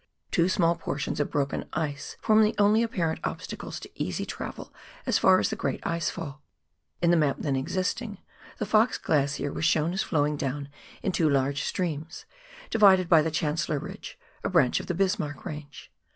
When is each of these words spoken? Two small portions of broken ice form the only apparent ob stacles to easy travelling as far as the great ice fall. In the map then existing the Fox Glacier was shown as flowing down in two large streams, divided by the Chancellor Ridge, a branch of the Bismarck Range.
Two 0.31 0.49
small 0.49 0.75
portions 0.75 1.19
of 1.19 1.29
broken 1.29 1.65
ice 1.73 2.17
form 2.21 2.41
the 2.41 2.55
only 2.57 2.81
apparent 2.81 3.19
ob 3.23 3.39
stacles 3.39 3.79
to 3.81 3.89
easy 3.93 4.25
travelling 4.25 4.71
as 5.05 5.19
far 5.19 5.37
as 5.37 5.51
the 5.51 5.55
great 5.55 5.79
ice 5.85 6.09
fall. 6.09 6.41
In 7.03 7.11
the 7.11 7.15
map 7.17 7.35
then 7.37 7.55
existing 7.55 8.17
the 8.57 8.65
Fox 8.65 8.97
Glacier 8.97 9.53
was 9.53 9.63
shown 9.63 9.93
as 9.93 10.01
flowing 10.01 10.37
down 10.37 10.69
in 11.03 11.11
two 11.11 11.29
large 11.29 11.61
streams, 11.63 12.25
divided 12.71 13.09
by 13.09 13.21
the 13.21 13.29
Chancellor 13.29 13.77
Ridge, 13.77 14.17
a 14.43 14.49
branch 14.49 14.79
of 14.79 14.87
the 14.87 14.95
Bismarck 14.95 15.45
Range. 15.45 15.91